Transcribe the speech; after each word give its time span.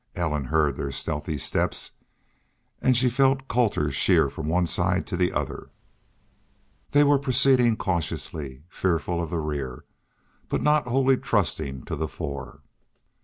Ellen 0.15 0.45
heard 0.45 0.77
their 0.77 0.91
stealthy 0.91 1.37
steps, 1.37 1.91
and 2.81 2.97
she 2.97 3.07
felt 3.07 3.47
Colter 3.47 3.91
sheer 3.91 4.31
from 4.31 4.47
one 4.47 4.65
side 4.65 5.13
or 5.13 5.15
the 5.15 5.31
other. 5.31 5.69
They 6.89 7.03
were 7.03 7.19
proceeding 7.19 7.77
cautiously, 7.77 8.63
fearful 8.67 9.21
of 9.21 9.29
the 9.29 9.37
rear, 9.39 9.85
but 10.49 10.63
not 10.63 10.87
wholly 10.87 11.17
trusting 11.17 11.83
to 11.85 11.95
the 11.95 12.07
fore. 12.07 12.63